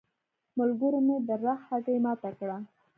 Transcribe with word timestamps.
ملګرو 0.57 0.99
مې 1.07 1.17
د 1.27 1.29
رخ 1.43 1.59
هګۍ 1.69 1.97
ماته 2.05 2.29
کړه. 2.39 2.57